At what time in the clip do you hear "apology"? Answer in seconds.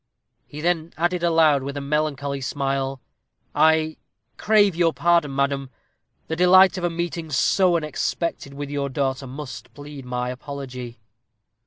10.31-10.97